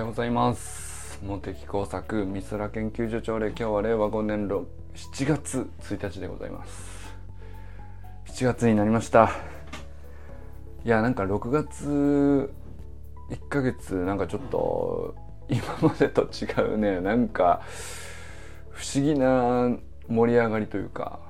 [0.00, 1.20] ようございます。
[1.22, 4.64] 茂木工作美空研究所長で今日は令和5年7
[5.26, 7.14] 月1日でございます。
[8.28, 9.30] 7月になりました。
[10.86, 12.50] いやなんか6月
[13.28, 15.14] 1ヶ月なんかちょっと
[15.50, 17.02] 今までと違うね。
[17.02, 17.60] なんか
[18.70, 19.76] 不思議な
[20.08, 21.20] 盛り上がりというか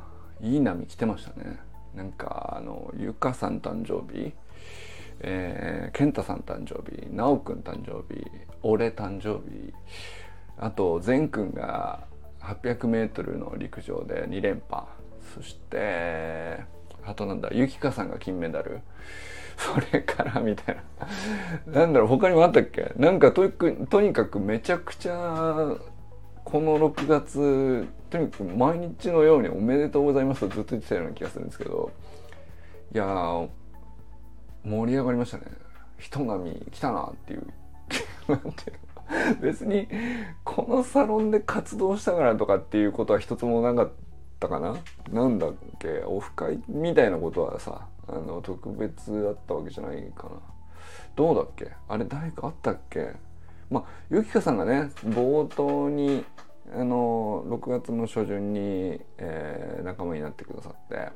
[0.41, 1.59] いい波来てましたね。
[1.97, 4.33] なんかあのゆかさん誕生日
[5.21, 8.25] えー、健太さん誕生日奈くん誕生日
[8.63, 9.73] 俺誕生日
[10.59, 12.07] あと善くんが
[12.41, 14.85] 800m の陸上で2連覇。
[15.35, 16.59] そして
[17.05, 18.81] あとなんだゆきかさんが金メダル。
[19.57, 20.77] それからみたい
[21.67, 21.81] な。
[21.81, 22.93] なんだろう他にもあったっけ？
[22.97, 25.77] なんかととにかくめちゃくちゃ
[26.45, 31.91] この6月とにかく毎日のように「おめでとうございます」とずっと言ってたような気がするんですけど。
[32.93, 33.47] いや
[34.65, 35.45] 盛り上がりましたね。
[35.99, 37.47] 人波来たなっていう。
[38.29, 39.89] なんていう別に
[40.45, 43.91] このサロンで活動したからとかっていうことは一つもなかっ
[44.39, 44.77] たかな。
[45.11, 46.05] なんだっけ？
[46.07, 50.33] オフ会みたいなことはさあの特別だったわけじゃないかな。
[51.17, 51.73] どうだっけ？
[51.89, 53.15] あれ誰かあったっけ？
[53.69, 56.25] まあゆきかさんがね冒頭に
[56.73, 61.09] あの6月の初旬に、えー、仲間になってくださって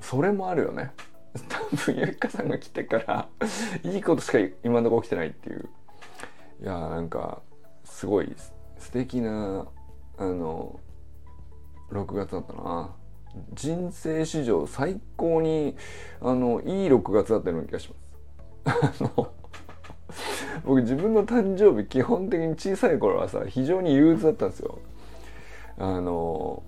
[0.00, 0.90] それもあるよね。
[1.48, 3.28] 多分ゆりかさんが来てから
[3.84, 5.68] いいことしか今のところ起きてないっていう。
[6.62, 7.40] いやーなんか
[7.84, 8.34] すごい
[8.78, 9.66] 素敵な
[10.18, 10.78] あの
[11.90, 12.94] 6月だったな。
[13.54, 15.76] 人生史上最高に
[16.20, 17.90] あのいい6月だったような気がし
[18.64, 19.00] ます。
[19.00, 19.32] あの
[20.64, 24.78] 僕自分の誕生日基本的に小さい頃はさ非常に憂鬱だったんですよ。
[25.78, 26.62] あの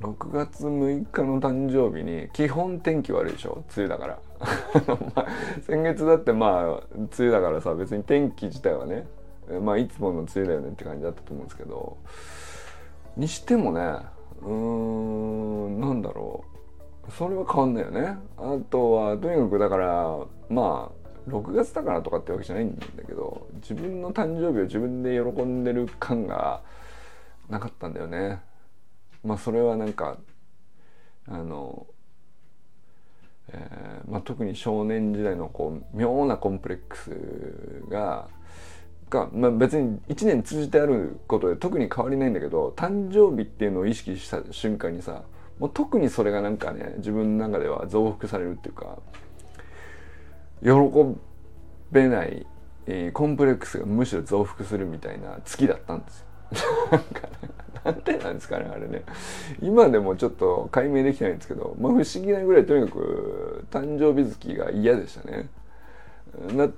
[0.00, 3.64] 6月6日の誕生日に基本天気悪いでしょ？
[3.76, 4.18] 梅雨だから、
[5.62, 9.06] 先月だってまあ梅雨だからさ別に天気自体はね
[9.62, 11.96] まあいつもの梅雨だよねって感じだったと思うんですけど。
[13.16, 13.80] にしてもね
[14.42, 16.44] うーんなんだろ
[17.08, 17.10] う。
[17.12, 18.18] それは変わんないよね。
[18.36, 20.18] あとはとにかくだから
[20.50, 26.60] まあ6月だからとかってわけじゃないんだけど自分の誕生日を自分で喜んでる感が
[27.48, 28.40] なかったんだよね。
[29.26, 30.18] まあそれはなんか
[31.28, 31.86] あの、
[33.48, 38.28] えーまあ、特に少年時代のこう妙なコンプレックスが
[39.10, 45.22] が、まあ、別に1年通じてあることで特に変わりないんだけど誕生日っていうのを意識した瞬間にさ
[45.58, 48.98] もう特にそれがなんかね自分の中では増幅されるっていうか
[50.62, 50.70] 喜
[51.92, 52.46] べない、
[52.86, 56.26] えー、コンプレックスがむしろ増幅するみたいな月だったんですよ。
[56.92, 57.28] なんか
[57.86, 59.02] なんでなんですかねあれね。
[59.62, 65.48] 今でもちょっと解明できないんですけど、まあ、不思議なぐらいとにかく誕生日月が嫌でしたね。
[66.54, 66.68] な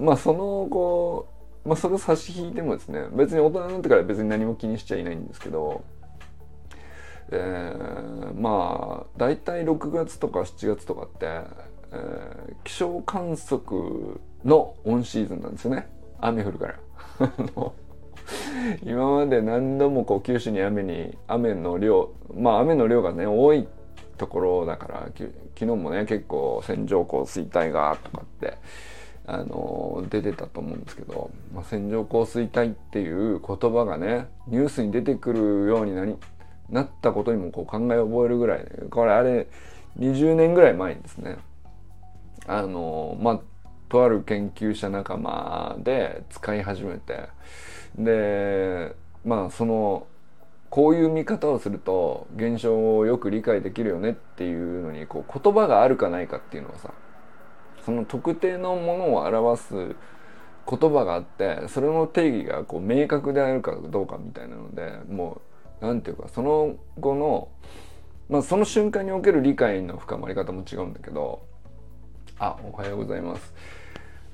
[0.00, 1.28] まあそのこ
[1.64, 5.82] う、まあ、それを差し引いてもですね別に大人になってから別に何も気にしちゃいないんですけど
[7.30, 11.26] えー、まあ大体6月とか7月とかって、
[11.92, 15.88] えー、気象観測のオンシーズンなんですよね。
[16.20, 16.74] 雨降るから。
[18.82, 23.68] 今まで何度もこう九州に雨に雨の量まあ雨の量がね多い
[24.16, 28.56] ところだから昨日もね結構線状降水帯がとかって
[29.26, 36.14] あの出てたと思うんですけど、まあ、線状降水帯っていう言葉がねニュースに出てくるようになり
[36.68, 39.48] なったことにもこう考えを覚えるぐらいこれあれ
[39.98, 41.36] 20年ぐらい前ですね。
[42.46, 43.40] あのまあ
[43.88, 47.28] とある研究者仲間で使い始めて
[47.96, 48.94] で
[49.24, 50.06] まあその
[50.70, 56.92] こういう見方をすると現象をよく理解できるよねっていうのにこう言葉があるかないかっていうのはさ
[57.84, 59.74] その特定のものを表す
[60.68, 65.40] 言葉があってそれの定義がこう明確であるかどうかみたいなのでも
[65.80, 67.48] う何て言うかその後の
[68.28, 71.46] まあその瞬間における理解の深まり方も違うんだけど
[72.38, 73.54] あおはようございます。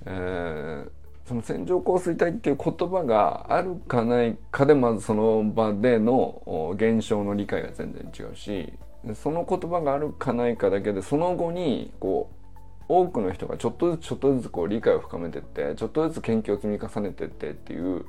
[0.06, 0.99] えー
[1.30, 8.72] その線状降水帯っていう言葉があるかないかでまずその場での現象の理解が全然違うし
[9.14, 12.32] その言葉があるかないかだけでその後にこ
[12.80, 18.06] う多くの人がちょっとずつちょっとずつこう理解を深めてってちょっとずつ研究を積み重ねてってっていう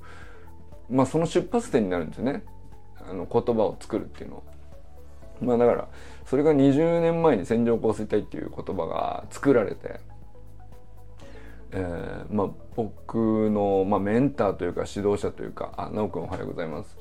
[0.90, 2.44] まあその出発点になるんですよね
[3.08, 4.42] あの言葉を作るっていうのは。
[5.42, 5.88] まあだから
[6.26, 10.00] それが20年前に線状降水帯っていう言葉が作られて
[11.74, 16.98] えー、まあ、僕の、まあ、メンターというか指導者というかあ直くんおはようございます、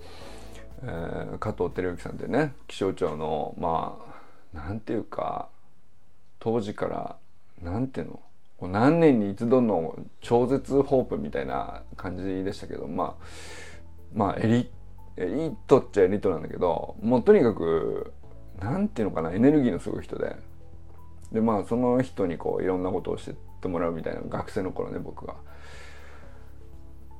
[0.82, 3.98] えー、加藤照之さんってね気象庁のま
[4.54, 5.48] あなんていうか
[6.38, 7.16] 当時から
[7.62, 13.24] なんていうの何年に一度の超絶ホープみたいな感じでしたけどまあ
[14.14, 14.70] まあエリ
[15.16, 18.12] エリートっちゃエリートなんだけどもうとにかく
[18.60, 20.36] なんていうのかなエネルギーのすごい人で。
[21.32, 25.34] でまあその人にこういろんなことをしてってもらうみたいな学生の頃ね僕が、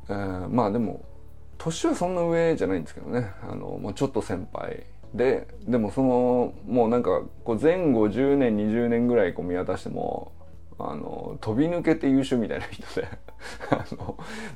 [0.09, 1.05] えー、まあでも
[1.59, 3.31] 年はそんな上じゃないんですけどね。
[3.43, 10.33] あのもうちょっと先輩ででもそのもうなんかこう前後10年20年ぐらいこう見渡しても
[10.79, 13.09] あの飛び抜けて優秀みたいな人で。
[13.71, 13.85] あ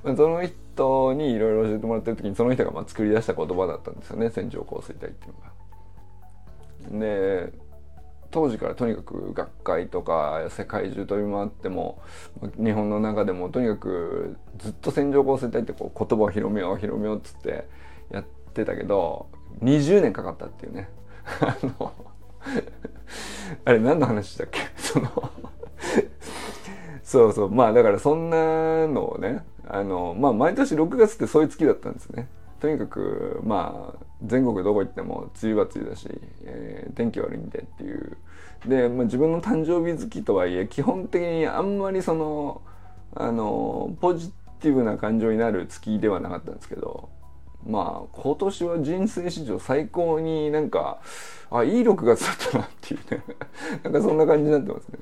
[0.04, 4.30] のその人にいろいろ教えてもらってる時にその人がまあ作り出した言葉だったんですよね。
[4.30, 7.06] 線状降水帯っていうのが。
[7.06, 7.52] で
[8.34, 12.02] 当時からとにかく学会とか世界中飛び回っても
[12.58, 17.68] 日本の中でもとにかくずっと線状降水帯ってこう言葉を広めよう広めようっつって
[18.10, 19.28] やってたけど
[19.62, 20.88] 20年かかったっていうね。
[21.40, 21.92] あの
[23.64, 24.58] あれ何の話だっけ？
[24.82, 25.08] その
[27.04, 27.50] そうそう。
[27.52, 32.26] まあだからそんなのをねあのまあ毎年6月ってそういう月だったんですね。
[32.58, 36.08] とにかくまあ全国どこ行っても梅雨は梅雨だし、
[36.44, 38.16] えー、天気悪いんでっていう
[38.66, 42.62] で、まあ、自分の誕生日月とはいえ基本的にあんまりその
[43.14, 47.08] あのポジティブな感情になる月ではなかったんですけど
[47.66, 51.00] まあ今年は人生史上最高になんか
[51.50, 53.22] あいい6月だったなっていうね。
[53.84, 54.98] なんかそんな感じになってますね。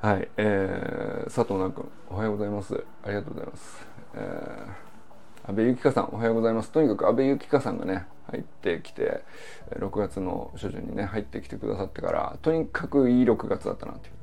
[0.00, 2.84] はいえー、佐藤南君おはようございます。
[3.02, 6.70] ありがとうございます、えー、安倍ゆきかさんおはようございます。
[6.70, 9.22] とにかく安倍ゆきかさんがね入ってきて
[9.70, 14.14] 6月の初旬にね入ってきてくださってからとにかくいい6月だったなっていう。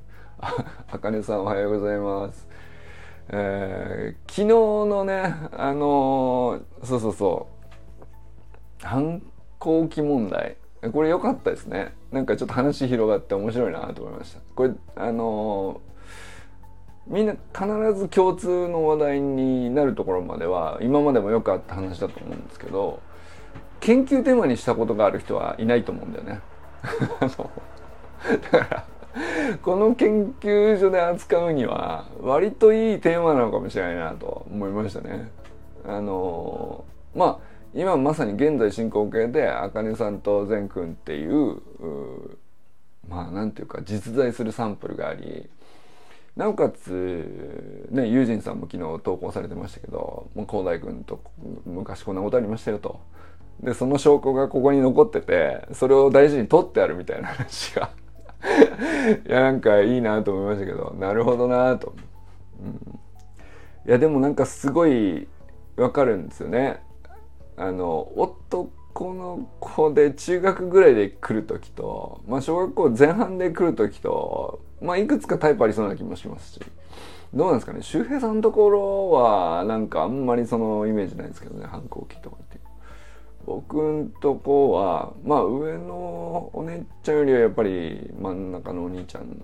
[0.92, 2.48] あかねさんおはようございます。
[3.30, 7.48] えー、昨日のねあのー、そうそうそ
[8.84, 8.86] う。
[8.86, 9.22] 反
[9.58, 10.58] 抗期問題。
[10.94, 11.96] これ良かったですね。
[12.12, 14.42] なんかちょっと話広がって面白いなと思いました。
[14.54, 23.00] これあのー、みんな必ず共通の話題になるところまでは今までもよくあった話だと思うんですけど
[23.86, 26.42] 研究テーマにしたことがある人はいないと思うんだよね。
[28.52, 28.86] だか
[29.48, 35.30] らこの研究所で扱うには割といいテーマなのかもしれないなと思いましたね。
[35.88, 36.84] あの
[37.14, 37.38] まあ
[37.76, 41.62] 今まさに現在進行形であかねさんと善くんっていう
[43.08, 45.48] まあなんていうか実在するサンプルがあり
[46.36, 51.22] なおかつねユージンさんも昨日投稿されてましたけどもう広大君と
[51.68, 53.00] 昔こんなことありましたよと。
[53.62, 57.90] でその証拠がここに残っててそれを大事に取ってあるみたいな話が
[59.28, 61.94] いやなんかいいなと思いましたけどなるほどなと、
[62.62, 63.00] うん、
[63.88, 65.28] いやでもなんかすごい
[65.78, 66.82] わかるんですよね。
[67.58, 76.62] あの男の子で中学ぐらいで来る時と、まあ、小学校前半で来る時と、まあ、いくつかタイプありそうな気もしますし。
[77.34, 77.82] どうなんですかね。
[77.82, 82.38] 周平さんのところはなんかあんまりそのイメージないですけどね反抗期とか
[83.46, 89.38] 僕んとこはまあ上のお姉ちゃんよりはやっぱり真ん中のお兄ちゃん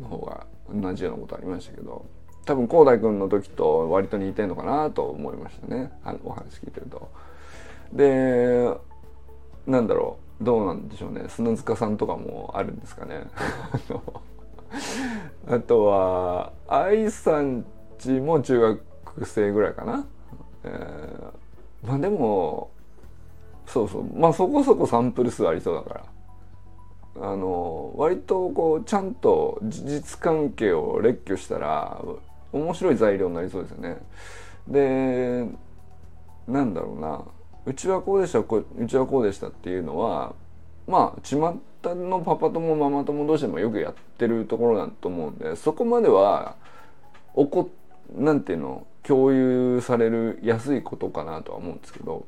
[0.00, 2.06] の方が同じようなことありましたけど
[2.44, 7.10] 多分広大君の時と割と似てんのかなと思いましたねあのお話聞いてると。
[7.92, 8.70] で
[9.66, 13.26] なんだろうどうなんでしょうね砂塚さんとかもあるんですかね。
[15.48, 17.64] あとは愛さん
[17.98, 18.80] ちも中学
[19.24, 20.06] 生ぐらいかな。
[20.64, 22.70] えー、まあでも
[23.68, 24.18] そうそう。
[24.18, 26.04] まあそこそこサンプル数ありそうだから。
[27.20, 32.00] あの割とこうちゃんと事実関係を列挙したら
[32.52, 33.98] 面白い材料になりそうですよね。
[34.68, 35.48] で
[36.46, 37.22] なんだろうな。
[37.66, 40.34] うちはこうでしたこうちはこうでしたっていうのは
[40.86, 41.38] まあ巷
[41.84, 46.56] のパパ友ママ友同士でもよくやってるところだと思うんでそこまでは
[47.34, 47.70] おこ
[48.16, 52.24] なんていうの共有される安いことかなとは思うんですけど。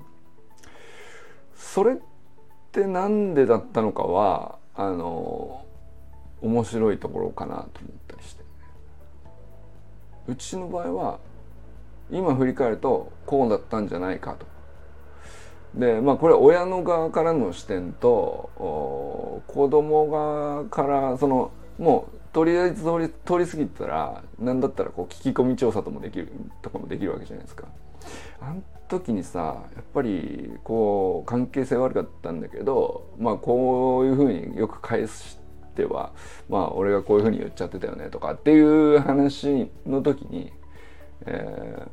[1.60, 1.96] それっ
[2.72, 5.64] て何でだったのかはあの
[6.40, 8.42] 面白いところかなと思ったりして
[10.26, 11.18] うちの場合は
[12.10, 14.46] 今振り返るとこうだったんじゃないかと。
[15.74, 18.50] でまあこれは親の側からの視点と
[19.46, 27.68] 子供側からそのもうとりあえず通り通り過ぎたら何だったらこう聞き込み調査ともできるとかもできるわけじゃないですか。
[28.40, 35.38] あん時にさやっぱりこう関係性悪かったんだけどまあこういうふうによく返し
[35.76, 36.12] ては
[36.48, 40.52] まあ俺がこういうふうに言っちゃってたよねとかっていう話の時に、
[41.26, 41.86] え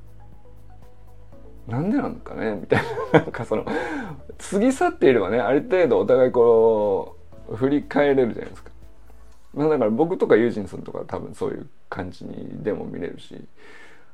[1.67, 2.83] ー、なんでなんかねみたい
[3.13, 7.17] ななんかその過ぎ去っていればねある程度お互いこ
[7.49, 8.71] う振り返れるじゃないですか。
[9.53, 13.35] まあ、だから僕とかユージンさんとか多分そういう感じにでも見れるし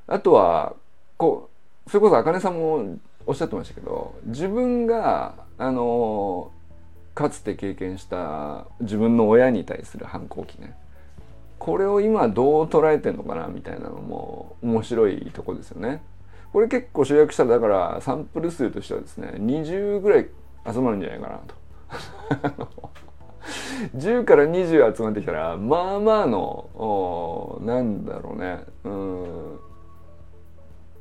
[0.08, 0.76] あとは
[1.18, 1.53] こう
[1.88, 6.52] それこそ茜さんもおっしゃってましたけど自分があの
[7.14, 10.76] かつて経験した自分の親に対する反抗期ね
[11.60, 16.04] これを今どう捉えてんのかなみたいなのも面白いとこですよね。
[16.52, 20.28] これ結構集約したらだからサンプル数としてはですね20ぐらい
[20.72, 21.56] 集まるんじゃないかなと。
[23.96, 29.60] 10から20集まってきたらまあまあのなんだろうねうん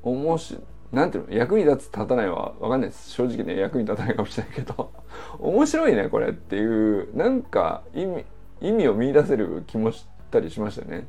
[0.02, 1.34] 面白いなんていうの？
[1.34, 3.10] 役に立つ立たないは分かんないです。
[3.10, 4.92] 正直ね役に立たないかもしれないけど。
[5.40, 8.24] 面白いねこれっていうなんか意味
[8.60, 11.06] 意味を見出せる気もしたりしましたね。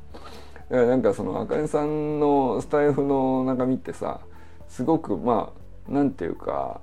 [0.70, 4.22] だからなんかそのあかねさんのスタイフの中身ってさ
[4.68, 5.52] すごくま
[5.90, 6.80] あなんていうか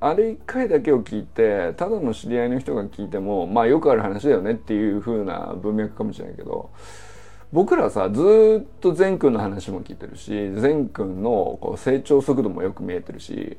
[0.00, 6.70] あれ一回だけを聞いてただの知り合いの人が聞いてもまあよくある話だよねっていう風な文脈かもしれないけど
[7.52, 13.56] 僕らさずっと善くんの話も聞いてるし善くんのこう成長速度もよく見えてるし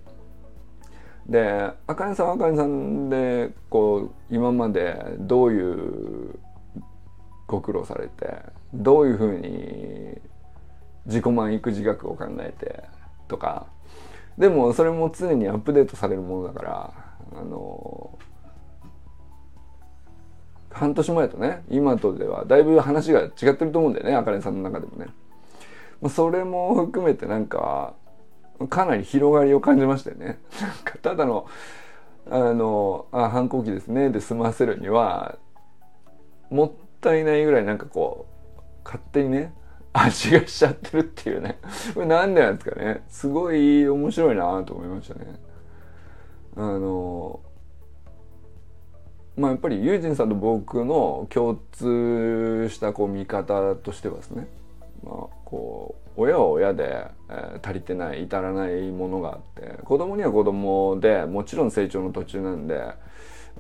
[1.25, 6.39] であかねさんはあかねさんでこう今までどういう
[7.48, 8.43] ご苦労されて
[8.74, 10.19] どういうふうに
[11.05, 12.84] 自己満育自学を考えて
[13.27, 13.67] とか。
[14.39, 16.93] でもそれも常にアップデートされるものだから
[17.34, 18.17] あの
[20.79, 25.07] 半年前とね今とではだいぶ話が違ってると思うんだよねあかねさんの中でもね。
[26.01, 27.93] まそれも含めてなんか
[28.69, 30.39] かなり広がりを感じましたよね。
[30.62, 31.48] なんかただの
[32.29, 35.38] あのあ反抗期ですねで済ませるには
[36.50, 36.71] もっ
[37.01, 39.53] たいないぐらいなんかこう勝手にね
[39.91, 41.59] 味がしちゃってるっていうね
[41.93, 45.25] これ何でなんですかねすごい面白いなと思いましたね。
[46.55, 47.41] あの
[49.39, 54.48] まあやっぱりユージンさんと僕の共通したこう見方としてはですね、
[55.03, 55.13] まあ、
[55.46, 62.84] こう親は親で、え、足りてない至らないものがあって子供には子供でもちろん成長の途中なんで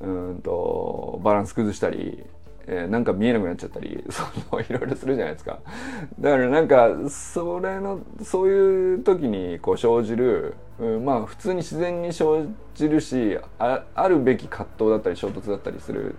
[0.01, 2.25] うんとバランス崩したり
[2.71, 4.23] えー、なんか見えなくなっちゃったり そ
[4.55, 5.59] のいろいろするじゃないですか。
[6.19, 16.15] だからなんかそれのそういう時にこう生じる、うん、まあ普通に自然に生じるしああるべき葛藤だったり衝突だったりする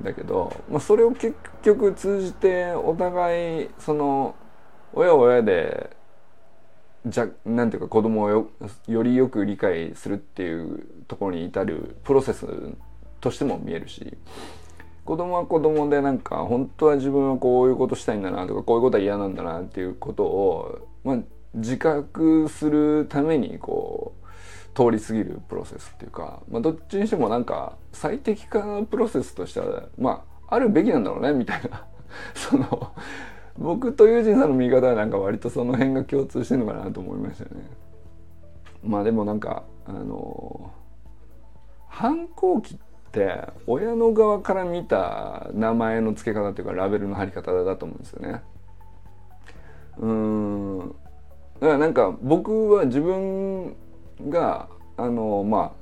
[0.00, 4.34] んだけど、まあ、それを結局通じてお互いその
[4.94, 5.90] 親親で
[7.04, 8.48] じゃなんていうか子供をよ
[8.88, 12.46] よりよく理解するっていうところに至るプロセス
[13.20, 14.16] としても見えるし。
[15.06, 21.18] 子供は子供でなんか本当は自分はこういうことしたいんだなとかこういうことは嫌なんだなっていうことを、まあ、
[21.54, 24.26] 自覚するためにこう
[24.76, 31.86] 通り過ぎるプロセスっていうか、まあ、どっちにしてもなんか最適化のプロセスとしてはまああるべきなんだろうねみたいな
[32.34, 32.92] その
[33.56, 37.50] 僕とユージンさんの見方はなんか割とその辺が共通してるのかなと思いましたね。
[38.84, 40.72] まあでもなんかあの
[41.88, 42.78] 反抗期っ
[43.16, 48.42] て親の側から見た名前の付け方っていうかラベルの貼り方だと思うんですよね。
[49.98, 50.78] うん
[51.58, 53.74] だからなんか僕は自分
[54.28, 54.68] が
[54.98, 55.72] あのまあ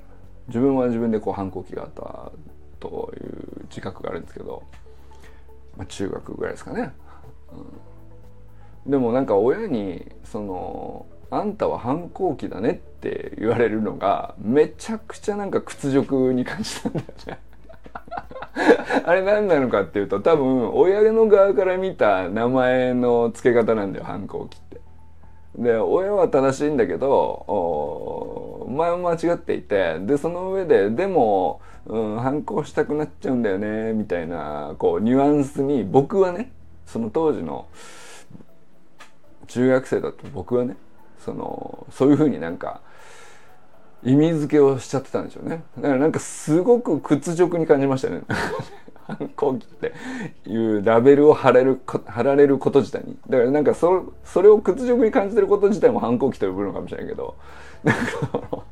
[0.47, 2.31] 自分は自分でこう反抗期があった
[2.79, 4.63] という自覚があるんですけど、
[5.77, 6.93] まあ、中学ぐらいですかね。
[8.87, 17.39] うん、でもなんか親にそのあんたは反抗期だねって言われるのがめちゃくちゃなんか屈辱に感じたんだよね
[19.05, 24.81] あれ何なのかっていうと多分親の側から見た名前の付け方なんだよ反抗期って。
[25.57, 36.51] で親は正しいんだけどお前は間違っていてでその上ででも、うん、反抗したくなっちゃうんだよねみたいなこうニュアンスに僕はね
[36.87, 37.69] その当時の
[39.47, 40.77] 中学生だと僕はね
[41.25, 42.81] そのそういうふうになんか
[44.05, 45.65] 意味付けをしちゃってたんでしょうね。
[45.77, 48.23] だからなんかすごく屈辱に感じましたね。
[49.07, 49.93] 反抗期って
[50.47, 53.19] いうラベルを貼れる貼られること自体に。
[53.29, 57.35] だからなんかそそれを屈辱に感じてること自体も反抗期と呼ぶのかもしれないけど。
[57.83, 58.65] なんか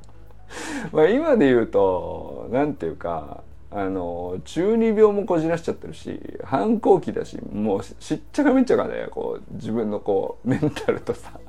[0.92, 11.41] まあ今で言うと何て言うかあの中二病もこじらしちゃってるし反抗期だしもうしっちゃかめっちゃかねこう自分のこうメンタルとさ。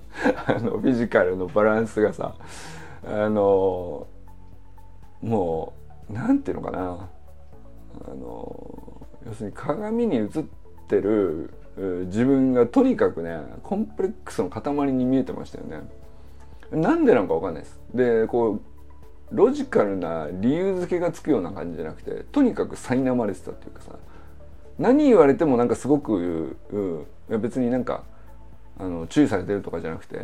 [0.45, 2.35] あのフィジカルのバランスがさ
[3.05, 4.07] あの
[5.21, 5.73] も
[6.09, 7.09] うなんていうのかな
[8.05, 10.27] あの要するに鏡に映っ
[10.87, 11.53] てる
[12.07, 15.81] 自分がとにかくねコンプレックスの塊に見えてましたよね。
[16.71, 17.79] なんでなのかわかんないです。
[17.93, 18.61] でこう
[19.31, 23.95] ロジカルな理由付けがつくような感じじゃなくてとにかく苛まれてたっていうかさ
[24.77, 26.57] 何言われてもなんかすごく、
[27.29, 28.03] うん、別になんか
[28.79, 30.19] あの注意されてるとかじゃなくて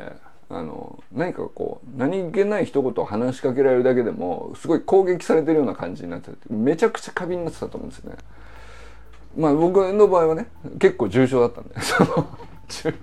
[0.49, 8.17] あの何かこう何気ない一言を話しかけられるだけでもすごい攻撃されてるような感じになっててめちゃくちゃ過敏になってたと思うんですよね。
[9.37, 10.47] まあ僕の場合はね
[10.79, 12.27] 結構重症だったんで その
[12.67, 12.93] 中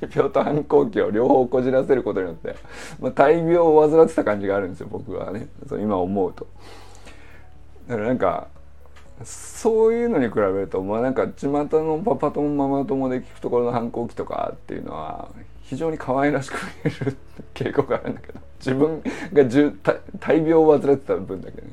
[0.00, 2.56] 二病と反抗期を両方こじらせることによって、
[3.00, 6.46] まあ、大病を患ってた感じがあるんですよ僕はねそう今思うと。
[7.86, 8.48] だからなんか
[9.22, 15.28] そういうのに比べるとまあなんか巷のパパ友ママ友で聞くところの反抗期とかっていうのは
[15.62, 16.54] 非常に可愛らしく
[16.84, 17.16] 見える
[17.54, 19.02] 傾向があるんだけど自分
[19.32, 19.44] が
[20.18, 21.68] 大病を患ってた分だけね。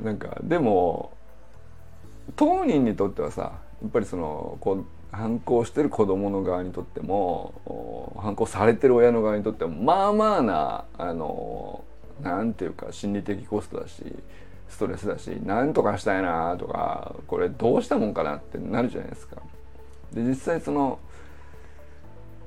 [0.00, 1.12] なんかでも
[2.36, 11.84] 当人にとってはさやっぱりそのこう反抗してる子供の側にとっても反抗されてる親の側にとってもまあまあなあの
[12.22, 14.02] なんていうか心理的コストだし
[14.72, 19.36] ストレスだしなんとかしたいなとかこれどうしたもんかなってなるじゃないですか。
[20.12, 20.98] で実際その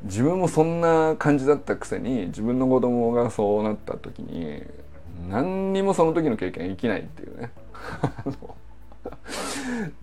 [0.04, 4.64] 自分もそんな感じだったくせに自分の子供がそうなった時に
[5.30, 7.52] 何にもその時の経験生きないっていうね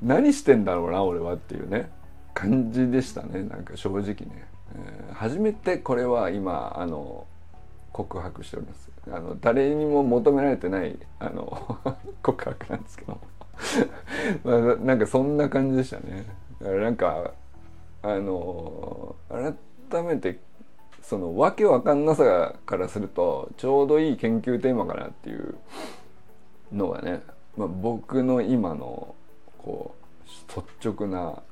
[0.03, 1.91] 何してんだろうな俺はっていうね
[2.35, 7.27] 感じでしたねなんか正直ね、えー、初めてこれは今あの
[7.93, 8.91] 告白しております。
[9.11, 11.79] あの誰にも求められてないあの
[12.23, 13.19] 告白なんですけど
[14.45, 16.25] まあ、なんかそんな感じでしたね。
[16.61, 17.33] だからなんか
[18.03, 19.17] あの
[19.91, 20.39] 改めて
[21.03, 25.55] そのわけわかんなさからするとちょうどいい研究テーマかなっていう
[26.73, 27.23] のがね、
[27.57, 29.15] まあ、僕の今の
[29.59, 31.43] こう率直な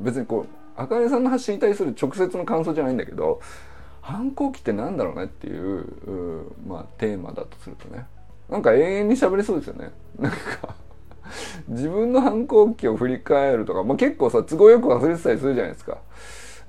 [0.00, 0.46] 別にこう
[0.76, 3.40] あかねさんの発信に対する直接の感想じゃないんだけど
[4.08, 5.84] 反抗期ってなんだろうねっていう
[6.66, 8.06] まあ、テーマだとするとね
[8.48, 9.90] なんか永遠に喋れそうですよね。
[10.18, 10.38] なんか
[11.68, 15.98] 自分の反抗期を振り返るとか、まあ、結構さ都合よく忘れてたりするじゃないですか。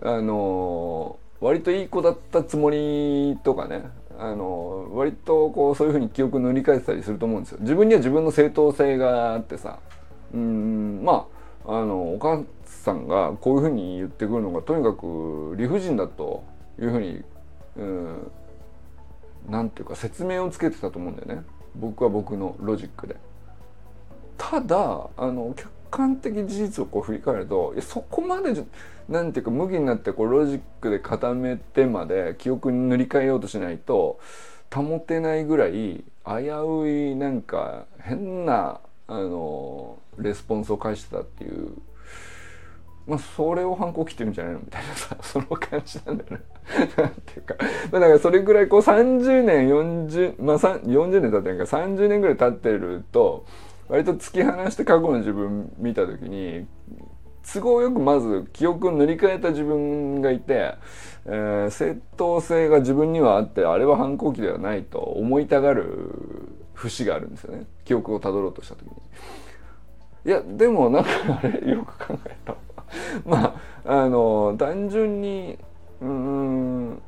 [0.01, 7.59] あの割といい子だったつもりとかねあの割とこうそういうふうに記憶塗り替えてたりすると思うんですよ。
[7.61, 9.79] 自分には自分の正当性があってさ
[10.33, 11.25] うんま
[11.65, 16.43] ああのお母さんがこういうふうに言ってくるのがとにかく理不尽だと
[16.79, 17.23] いうふうに
[17.77, 18.31] うん
[19.49, 23.15] なんていうか説明をつけてたと思うんだよね僕は僕のロジックで。
[24.37, 28.53] ただあの客観的事実をこう振り返るといやそこまで
[29.09, 34.19] なんていうかムキになってこうロジックで固めてまで記憶に塗り替えようとしないと
[34.73, 36.33] 保てないぐらい危
[36.85, 41.73] ういなんか変なあのレスポンスを返してたっていう
[43.09, 44.59] まあそれを反抗期ってるんじゃないの？
[44.59, 46.43] みたいなさその感じなんだよね。
[46.95, 47.55] なんていうか
[47.91, 53.45] まあだからそれぐらいこう30年40まあ40年経ってないから30年ぐらい経ってると
[53.87, 56.67] 割と突き放して過去の自分見た時に
[57.51, 60.75] 都合よくまず記憶を塗り替えた自分がいて、
[61.25, 65.87] えー、正当性が自分にはあってあれは反抗期ではないと思いたがる
[66.75, 68.91] 節があるんですよね記憶をたどろうとした時に。
[70.25, 71.09] いやでもなんか
[71.41, 72.55] あれよく考えた
[73.25, 75.57] まああの単純に
[76.01, 77.01] うん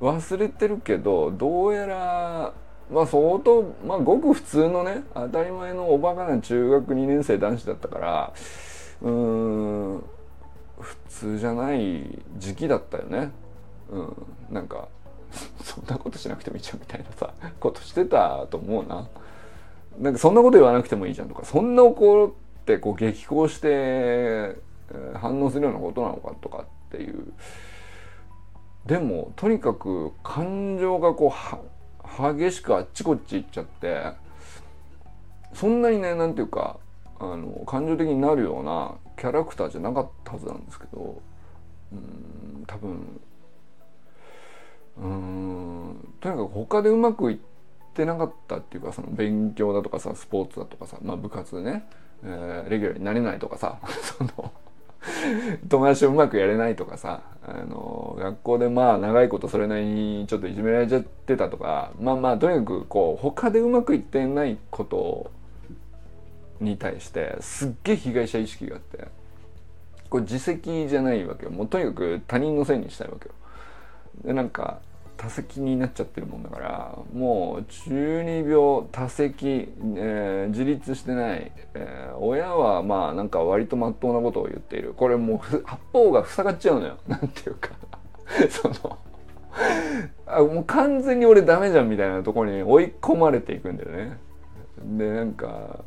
[0.00, 2.52] 忘れてるけどどうやら
[2.90, 8.32] まあ相当まあごく普通のね当たり前のおバカな中学2年生男子だったから
[9.02, 10.04] うん
[10.80, 13.30] 普通じゃない時期だったよね。
[13.90, 14.88] うん、なんか
[15.62, 19.08] そんなことしなくてもいいじゃんみたいなさことしてたと思うな。
[19.98, 24.56] なんかそんなこと言わなくてもいいじゃんとかそんな怒ってこう激高して
[25.14, 27.32] 反応するようなことなのかとかっていう。
[28.86, 34.06] でもとにかく感情がこう激しくあっちこっち行っちゃって
[35.54, 36.78] そんなにね何ていうか
[37.20, 41.22] あの感情的になるようなキャラクターじゃなかったはずなんですけど
[41.92, 43.20] うん多分
[44.98, 47.38] うんとにかく他でうまくいっ
[47.94, 51.84] てなかったっていうかその勉強だとかさスポーツだとかさ、まあ、部活でね、
[52.24, 53.78] えー、レギュラーになれないとかさ
[54.18, 54.52] その
[55.68, 65.30] 友達とうまくやれないとかさあの学校でまあ長いことそれなりにちょっといじめられちゃってたとかまあまあとにかくこう他でうまくいってないこと
[66.60, 69.08] に対してすっげえ被害者意識があって
[70.08, 73.34] これ自責じゃないわけよもうとにかく他人のせいにしたいわけよ。
[74.24, 74.80] でなんか
[75.22, 84.94] 多席になっちゃってるもんだからもう中二病多席、えー、自立してない、えー、親はまあなんか割とまっとうなことを言っている。
[84.94, 86.98] これもう八方が塞がっちゃうのよ。
[87.06, 87.70] なんていうか。
[88.50, 88.98] その
[90.26, 94.18] あもう完全に俺ダメじゃんみたいなところに追い込まれていくんだよね。
[94.84, 95.84] でなんか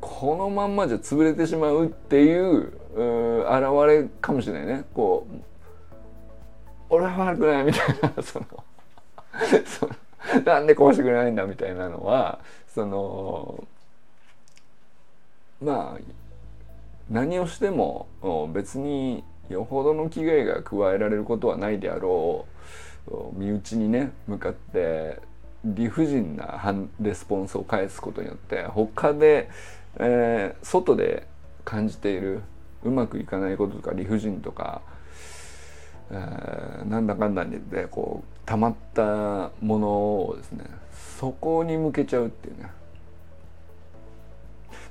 [0.00, 4.84] このまんまじゃ潰れてしまうっていうう現れかもしれないね。
[4.94, 5.48] こう
[6.90, 8.22] 俺は悪くないみたいな。
[8.22, 8.46] その
[10.44, 12.40] なんでこうしてくれないんだみたいなのは
[12.74, 13.64] その
[15.62, 16.00] まあ
[17.10, 18.08] 何をしても
[18.52, 22.46] 別によほどの危害が加えられることはないであろ
[23.06, 25.20] う身内にね向かって
[25.64, 26.62] 理不尽な
[27.00, 29.50] レスポンスを返すことによって他で、
[29.98, 31.26] えー、外で
[31.64, 32.42] 感じている
[32.84, 34.82] うまくいかないこととか理不尽とか、
[36.10, 40.64] えー、なんだかんだでこう溜まったものをですね
[41.18, 42.70] そこに向けちゃうっていうね。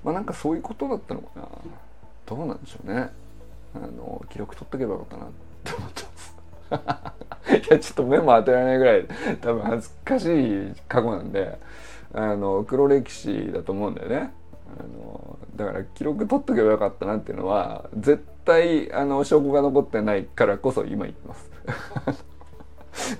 [0.03, 1.47] まあなんかそういうことだったのかな。
[2.25, 3.10] どうなんでしょうね。
[3.75, 5.30] あの記録取っとけばよかったなっ
[5.63, 6.38] て思ってます。
[7.69, 9.08] いやちょっと目も当てられないぐらい
[9.41, 11.58] 多分恥ずかしい過去なんで
[12.13, 14.32] あの黒歴史だと思うんだよね。
[14.80, 21.51] あのだから記録取っとけばよかったなっていうのは絶対対あの証拠が残ってないからこそ今言ってます。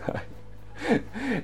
[0.02, 0.24] はい。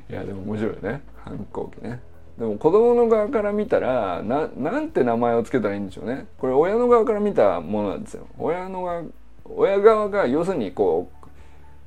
[0.09, 1.03] いやでも面白いね。
[1.23, 2.01] 反抗期ね。
[2.37, 6.25] でも子供の側から見たらななんて名前を付けたらいいんでしょうね。
[6.39, 8.25] これ親の側から見たものなんですよ。
[8.39, 9.03] 親の側
[9.45, 11.27] 親側が要するにこう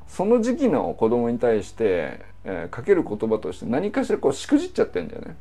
[0.06, 5.36] その時期の子供に対して、えー、かける言葉として何かしらこうしくじっちゃってんだよね。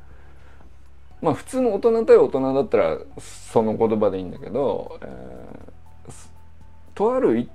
[1.22, 5.72] まあ普通の大人対大人だったらその言葉でいいんだけど、えー、
[6.96, 7.50] とある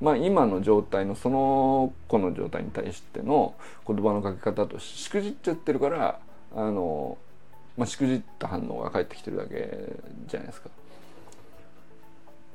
[0.00, 3.54] まあ、今の状態のその子の状態に対しての
[3.86, 6.18] 言葉のかけ方としくじっちゃってるから
[6.54, 7.16] あの、
[7.76, 9.94] まあ、しくじった反応が返ってきてるだけ
[10.26, 10.70] じゃないですか。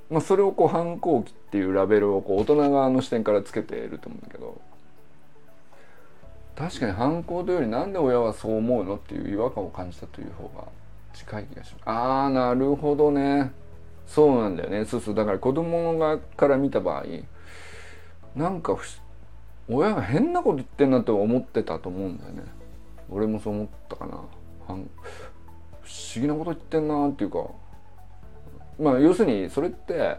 [0.09, 4.61] まあ、それをこう反抗期っていうラベルをこう大人側の視点からつけてると思うんだけど
[6.55, 10.63] 確かに反抗というよりなんで親はそう思うのっていう違和感を感じたという方が
[11.13, 11.81] 近い気がします。
[11.89, 13.51] ああなるほどね。
[14.07, 14.85] そうなんだよね。
[14.85, 17.03] そうそうだから子供側から見た場合
[18.35, 18.75] なんか
[19.69, 22.43] 親が変なこと言ってんなって思ってたと思うんだよね。
[23.09, 24.13] 俺もそう思ったかな
[24.67, 24.85] 不思
[26.15, 27.45] 議なこと言ってんなっていうか
[28.79, 30.17] まあ要するにそれって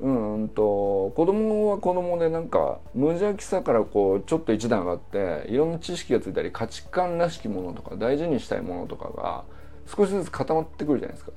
[0.00, 9.44] うんと子供は子供でなんか無邪気さからこうちょっと一段上がっていろんな知識がついたり価値観らしきものとか大事にしたいものとかが
[9.86, 11.32] 少しずつ固まってくるじゃないですか。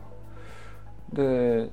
[1.13, 1.69] で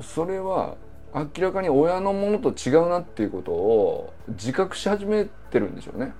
[0.00, 0.76] それは
[1.14, 6.12] 明らかに親のものと違うなっていうことを自覚し始めてるんでしょうね。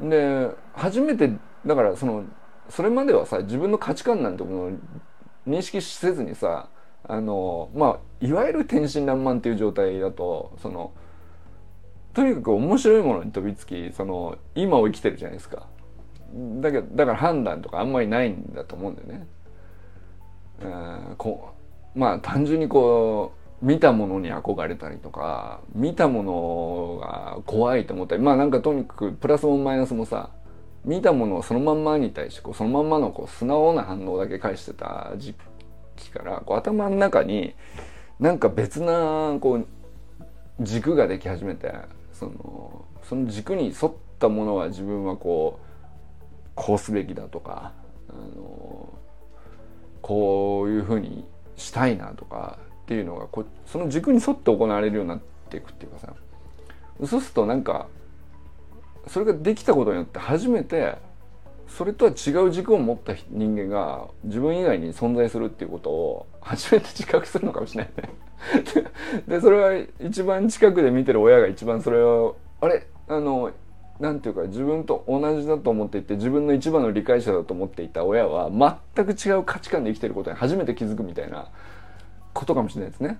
[0.00, 1.32] で初めて
[1.64, 2.24] だからその
[2.68, 4.70] それまではさ自分の価値観なんてものを
[5.46, 6.68] 認識せずにさ
[7.04, 10.92] あのまあいわゆる天真爛漫っていう状態だとその
[12.12, 15.66] とにかく面白いものに飛びつきその今を生きてるじゃないですか
[16.60, 19.26] だけどだから判断とかあんまりないんだと思うんだよね。
[20.62, 21.50] うんこ
[21.94, 30.30] うまあ単純にこう見たものに憧れたりとか見たものが怖いと思ったりまあなんかとにかくプラスもマイナスもさ
[30.84, 35.34] 見たものをそのまんまに対してこうそのまんまのこう素直な反応だけ返してた時
[35.96, 37.54] 期からこう頭の中に
[38.20, 39.66] なんか別なこう
[40.60, 41.72] 軸ができ始めて
[42.12, 47.72] そのその軸に沿ったものは自分はこうこうすべきだとか
[48.08, 48.67] あの
[50.08, 56.14] こういうふうにしたいなとかっていうのがこその軸に沿って行われるようになっていくっていうかさ。
[57.04, 57.88] そうするとなんか
[59.06, 60.96] それができたことによって初めて
[61.68, 68.10] それとは違う軸を持った人間が自分以外に存在するっていうことを初めて自覚するのかもしれないね。
[69.28, 72.86] でそれは一番近くで見てる親が一番それをあれ？
[73.08, 73.52] あの
[74.00, 78.48] なんていうか自分と同じだと思っていて自分の一番の理解者だと思っていた親は
[78.94, 81.48] 全く違う価値観で生きてることに初めて気づくみたいな
[82.32, 83.18] ことかもしれないですね。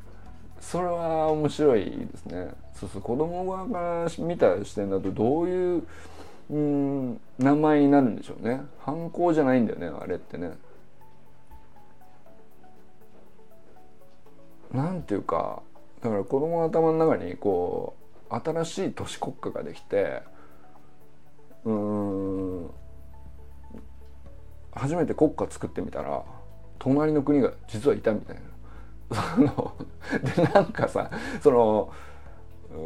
[0.60, 2.50] それは面白いですね。
[2.74, 3.80] そうそう子供側か
[4.18, 5.82] ら見た視点だとどういう
[6.50, 8.62] うん名前になるんでしょうね。
[8.80, 10.52] 犯行じゃないんだよねあれってね。
[14.72, 15.62] なんていうか
[16.02, 17.94] だから子供の頭の中にこ
[18.30, 20.22] う新しい都市国家ができて
[21.68, 22.70] うん
[24.72, 26.24] 初めて国家作ってみたら
[26.78, 28.42] 隣の国が実はいたみたいな。
[29.10, 29.74] その
[30.36, 31.10] でなんかさ
[31.42, 31.92] その
[32.70, 32.76] う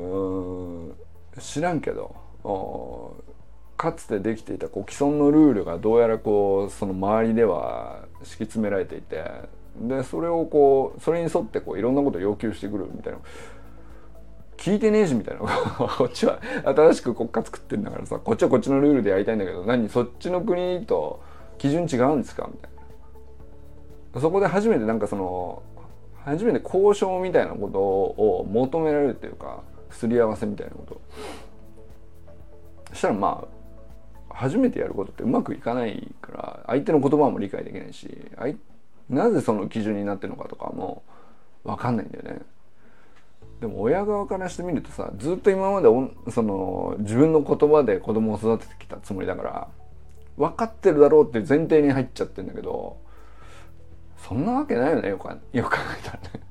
[0.90, 0.94] ん
[1.40, 2.14] 知らんけど
[3.76, 9.24] かつてできていたこう既存のルールがどうやらこうその周りでは敷き詰められていて
[9.80, 13.18] でそれをこうそれに沿ってこういろんなことを要求してくるみたいな
[14.62, 15.40] 聞いてねえしみたいな。
[15.98, 21.20] こっちは新しく国家作ってんだからさこっちはこっちのルールでやりたいんだけど何そっちの国と
[21.58, 22.70] 基準違うんですかみたい
[24.14, 24.20] な。
[24.20, 25.62] そこで初めてなんかその
[26.24, 31.00] 初めて交渉みたいなことを求められるっていうかすり合わせみたいなこと。
[32.90, 33.44] そしたらま
[34.30, 38.30] あ初めてやることってうまくいかないから相手の言葉も理解できないし
[39.10, 41.02] なぜその基準になってるのかとかも
[41.64, 42.42] 分かんないんだよね。
[43.62, 45.86] でも親側からしてみるとさずっと今まで
[46.32, 49.68] その自分の言葉で子供を育ててきたつもりだから
[50.36, 52.96] 分かってるだろうっていう前提に入っちゃってんだけど
[54.18, 56.42] そんなわけないよねよくよく考えたらね。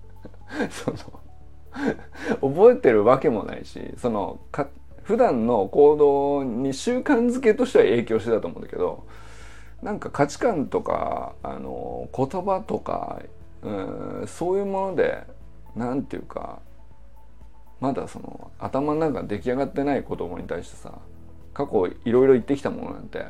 [0.72, 4.70] その覚えてるわけもないしそのか
[5.04, 9.06] 普段の行動に習慣づけとしては影響してたと思うんだけど
[9.82, 13.22] なんか価値観とかあの言葉とか
[13.64, 13.70] う
[14.24, 15.26] んそういうもので
[15.76, 16.60] なんていうか
[17.82, 21.00] まだその頭の中出来上がってない子供に対してさ
[21.54, 23.26] 過去いろいろ言ってきたものなんて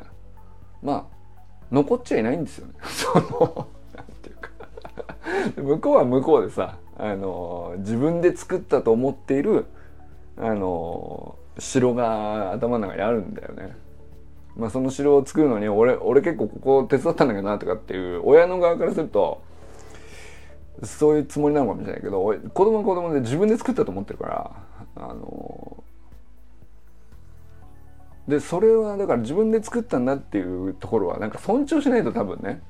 [0.82, 1.22] まあ
[1.72, 2.74] 残っちゃいないんですよね。
[2.84, 4.50] そのなんていうか
[5.56, 9.64] 向こうは向こうでさあの自分で作ったと思っている
[10.36, 13.74] あの城が頭の中にあるんだよね。
[14.54, 19.40] まあ、その城を作るのに俺俺結構ここ手伝ったんだけどなとかっていう親の側からすると
[20.82, 24.50] そういうつもりなのかもしれないけど子供は子供で自分で作ったと思ってるから
[24.96, 25.84] あの
[28.28, 32.62] でそれはだから自分で作ったんだっていうところはなんか尊重しないと多分ね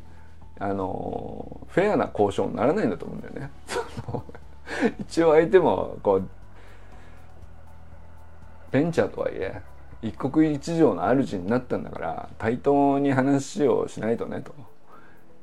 [0.58, 3.50] あのフェアな交渉にならないんだと思うんだよね。
[5.00, 6.28] 一応相手もこう
[8.70, 9.60] ベンチャーとはいえ
[10.00, 14.54] 一国一城の主になったんだから対等に話をしないとねと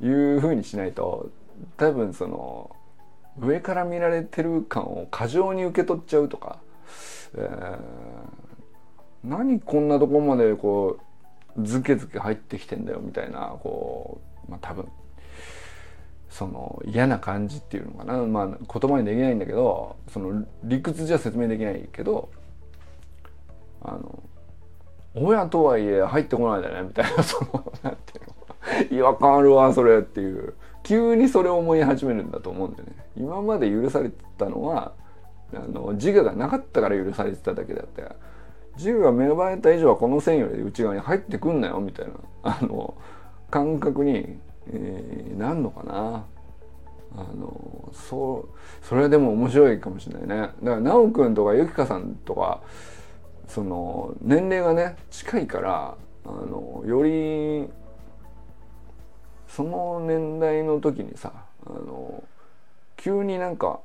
[0.05, 1.29] いうふうにしないと
[1.77, 2.75] 多分その
[3.39, 6.59] 上から見られてる感を過剰に受け取っちゃうとか、
[7.35, 7.79] えー、
[9.23, 10.99] 何こんなとこまでこ
[11.57, 14.87] うズケズケ入ってきてんだよみたいなこう、まあ、多分
[16.29, 22.29] その嫌な感じっていうのかな、まあ、言葉にできないんだけどその理屈じゃ説明できないけど
[23.81, 24.23] あの
[25.15, 28.39] 親とはいえ入ってこないでねみたいなそのなんていうの。
[28.91, 30.53] 違和感あるわそれっていう。
[30.83, 32.95] 急にそれを思い始めるんだと思うんだよね。
[33.17, 34.93] 今まで許されてたのは
[35.53, 38.03] あの自我がなかったから許されてただけだって
[38.77, 42.13] 自我が芽生えた以上はこの線より内側に入ってくんなよみたいな
[42.43, 42.95] あの
[43.49, 44.37] 感覚に、
[44.71, 46.25] えー、なんのかな。
[47.15, 50.35] あのそうそれはでも面白いかもしれないね。
[50.37, 52.61] だから修くんとかゆきかさんとか
[53.47, 57.67] その年齢がね近いからあのより
[59.49, 61.33] その年代の時にさ
[61.65, 62.23] あの
[62.95, 63.79] 急になんか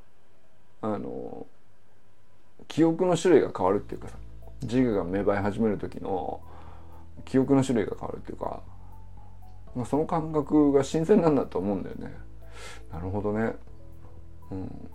[0.81, 1.45] あの
[2.67, 4.15] 記憶の種類が変わるっていうかさ
[4.61, 6.39] 自我が芽生え始める時の
[7.25, 8.61] 記憶の種類が変わるっていうか、
[9.75, 12.13] まあ、その感覚が新鮮なんだと思うんだよね。
[12.91, 13.55] なるほどね。
[14.51, 14.89] うん。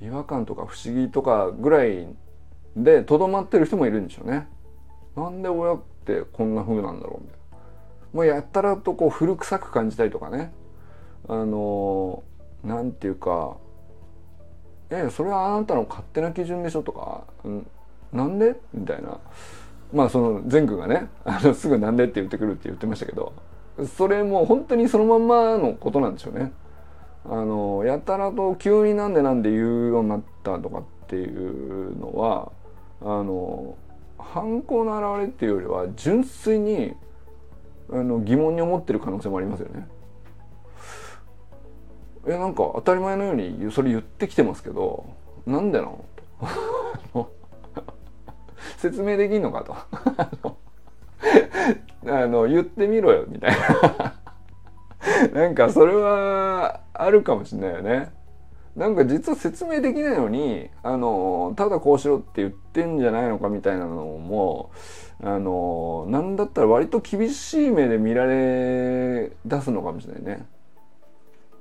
[0.00, 2.06] 違和感とか不思議とかぐらい
[2.76, 4.48] でとどまってる人もいるんでしょうね。
[5.16, 7.39] なんで親ってこんな風なんだろうみたいな。
[8.12, 10.52] もうやったらとこう古臭く感じたりとかね。
[11.28, 12.22] あの
[12.64, 13.56] なんていうか
[14.90, 17.66] 「えそれはあなたの勝手な基準でしょ」とか「うん、
[18.12, 19.18] なんで?」みたいな
[19.92, 23.32] まあその善くんがねあのすぐ「なんで?」って言ってくるって言ってましたけど
[23.96, 26.52] それも本当にそのまんまのことなんでしょうね。
[27.28, 32.50] あのやたらと急になんでなんで言うようになったとかっていうのは
[33.02, 33.76] あの
[34.18, 36.94] 犯行の表れっていうよりは純粋に
[37.92, 39.88] あの疑問に思ってる可能性もありますよね。
[42.26, 45.06] えなんか当たり前のようにそれ言ってきてますけど
[45.46, 46.04] なんでなの？
[47.12, 47.32] と
[48.76, 49.74] 説明できんのかと
[52.06, 54.14] あの言ってみろよみたいな
[55.32, 58.12] なんかそれはあるかもしれないよね。
[58.80, 64.70] なんか実は説明できないのにあのただこうしろって言ってんじゃないのかみたいなのも
[65.22, 70.46] あのなんだったら割と厳しい目で見られ出すのかもしれないね。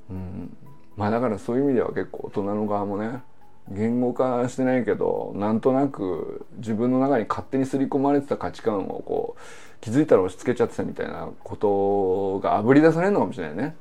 [0.09, 0.57] うん、
[0.95, 3.21] まあだからそういう意味では結構大人の側もね
[3.69, 9.41] 言語化してないけどなんとなく自分の中に勝手に刷り込まれてた価値観をこう
[9.81, 13.75] 気づいたら押し付けちゃってたみたいなことがあぶり出されるのかもしれないね。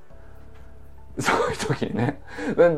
[1.20, 2.22] そういう時にね。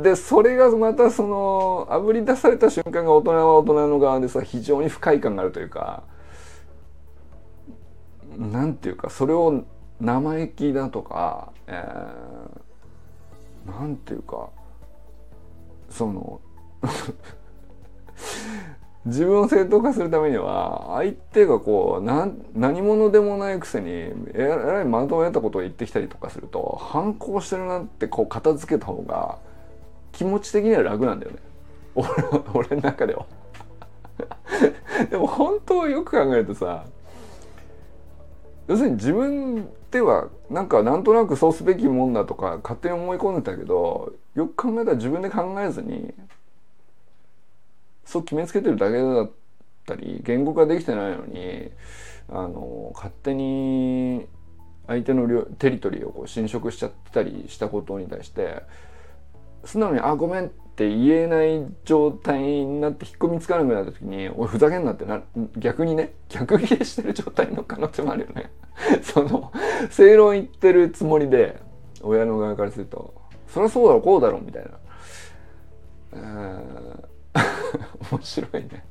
[0.03, 6.03] で、それがまたその、あぶり出された瞬間が大人は大人の側でさ、非常に不快感があるというか、
[8.38, 9.64] なんていうか、それを
[10.00, 14.48] 生意気だとか、えー、なんていうか、
[15.90, 16.40] その
[19.07, 29.39] 自分を正当化するためには相手がこうな何者でもないくせにえらい的を得たことを言ってきたりとかすると反抗してるなってこう片付けた方が
[30.13, 31.39] 気持ち的には楽なんだよね。
[31.95, 32.09] 俺
[32.55, 33.27] 俺の中では。
[35.11, 36.85] でも本当よく考えるとさ
[38.69, 46.13] 要するに自分ではなんかなんとなくそうすべきもんだとか勝手に思い込んでたけどよく考えたら自分で考えずに
[48.11, 49.31] そう決めつけてるだけだっ
[49.87, 51.70] たり言語化できてないのに
[52.29, 54.27] あの勝手に
[54.88, 58.64] 相手のテリトリーをこう侵食しちゃったりしたことに対して
[59.64, 65.23] 素直に「あごめん」って言えない状態になって引っ込みつかなくなった時に「おいふざけんな」ってな
[65.57, 68.51] 逆にね逆ギレしてる状態の可能性もあるよね
[69.03, 69.53] その
[69.88, 71.61] 正論言ってるつもりで
[72.03, 73.14] 親の側からすると
[73.46, 74.70] 「そりゃそうだろこうだろ」みたいな。
[78.12, 78.85] 面白いね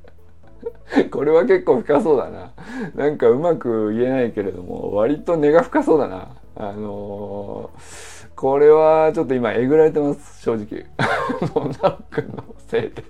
[1.11, 2.51] これは結構深そうだな
[2.95, 10.85] なんかうまく言えないけれども割と根が深そうだなあのー、これはちょっと今えぐられてます正直
[11.53, 13.03] もうナオ君のせいで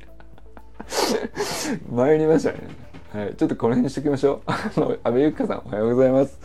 [1.89, 4.41] 参りましたねはい、ちょっとこの辺にしときましょう。
[4.45, 6.39] あの、安倍ゆきかさんおはようございます。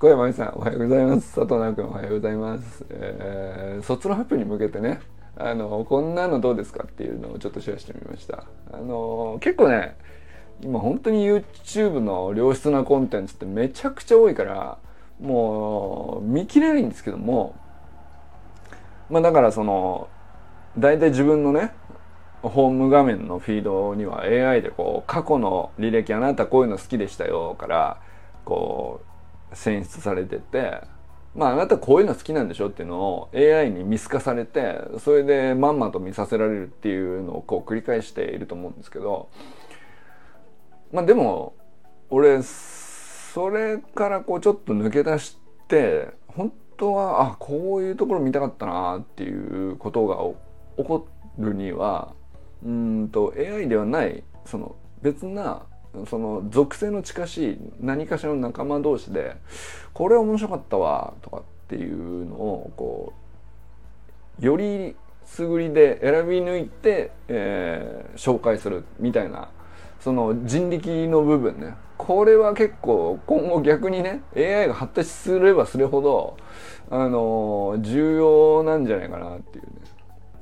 [0.00, 1.34] 小山美さんおはようございます。
[1.36, 2.84] 佐藤直君おはようございます。
[2.90, 4.98] えー、卒論発表に向けてね、
[5.40, 8.44] あのこんなのどうですかっていうのをちょっとシェアしてみました。
[8.72, 9.96] あの結構ね
[10.62, 14.78] 今本当に YouTube の良質なコンテンツってめちゃくちゃ多いから
[15.20, 17.54] もう見切れないんですけども
[19.08, 20.08] まあだからその
[20.78, 21.72] 大体自分のね
[22.42, 28.00] ホーム画面のフィードには AI でこう過去の履歴あなたこういうの好きでしたよから
[28.44, 29.02] こ
[29.52, 30.80] う選出されてて
[31.34, 39.28] まああなたこういうの好きなんでしょっていうのを AI に見透かされてそれでまんまと見させられるっていうのをこう繰り返していると思うんですけど
[40.92, 41.54] まあでも
[42.08, 45.38] 俺それからこうちょっと抜け出し
[45.68, 50.16] て本当はあこういうところ見たかったなっていうことが
[50.82, 51.06] 起こ
[51.38, 52.12] るには
[52.64, 55.62] うんと AI ではないその別な
[56.08, 59.36] その属性の近しい何かしらの仲間同士で
[59.92, 63.12] これ面白かったわとかっていうのをこ
[64.40, 69.48] うよりすぐりで選び抜いて、えー、紹介するみたいな
[70.00, 71.74] その人力の部分ね。
[71.98, 76.38] これは結構今後逆にね AI が発達すればするほど
[76.88, 79.70] あの重要なんじゃないかなっていうね。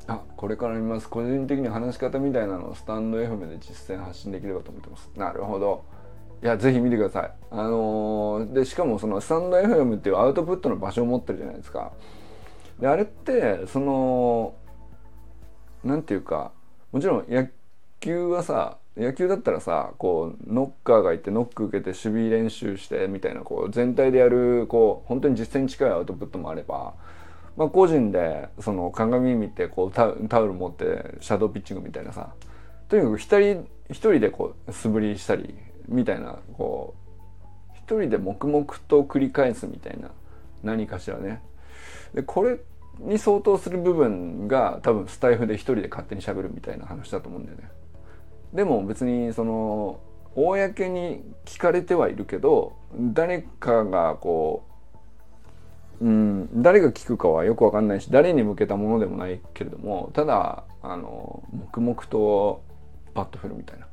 [0.08, 1.08] あこれから見ます。
[1.08, 5.10] 個人的に話し方みたいなのをスタンド FM で実践発信できればと思ってます。
[5.14, 5.84] なるほど。
[6.42, 7.32] いやぜひ見てください。
[7.50, 11.92] あのー、でしかもそのスタンド FM っていうアウトプットの場所を持ってるじゃないですか。
[12.80, 14.54] であれってその
[15.84, 16.52] なんていうか
[16.90, 17.48] もちろん野
[18.00, 26.94] 球はさ野球だったらさこうノッカーがいてノック受けて守備練習してみたいなこう全体でやるこう本当に実践に近いアウトプットもあれば
[27.58, 30.06] まあ、個人でその鏡見てこうタ
[30.40, 32.32] オル持ってシャドーピッチングみたいなさ
[32.88, 35.56] とにかく一人一人でこう素振りしたり
[35.88, 36.94] みたいなこ
[37.74, 40.12] う一人で黙々と繰り返すみたいな
[40.62, 41.42] 何かしらね。
[42.14, 42.60] でこれ
[43.00, 47.68] に相当する部分が多分スタイフで一人で勝手にしゃべるみたいな話だと思うんだよね。
[48.52, 49.98] でも別にその
[50.36, 54.67] 公に聞かれてはいるけど誰かがこう
[56.00, 62.62] うん、誰が聞くかはよく分かんないし誰に向けたものでもないけれどもただあの黙々と
[63.14, 63.88] バット振るみたいな。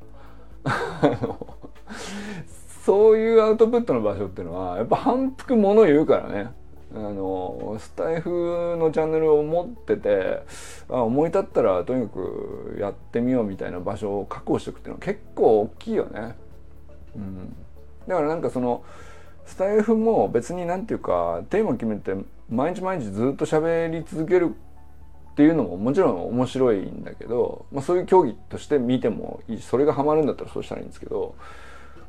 [2.86, 6.52] そういうアウトプットの場所っていうのはやっぱ反復もの言うからね。
[6.94, 10.44] あのスタイフのチャンネルを持ってて
[10.88, 16.36] あ思い立ったらとにかくやってみようみたいな場所を確保しておくっていうのは結構大きいよね。
[17.16, 17.56] うん、
[18.08, 18.84] だからなんかその
[19.46, 22.16] スタイフも別に何て言うかテーマ決めて
[22.50, 24.56] 毎日毎日ずっと喋り続ける
[25.32, 31.36] っていうのももちろん面白いんだけど、まあ、そういう競技として見てもいいそれがハマるんだったらそうしたらいいんですけど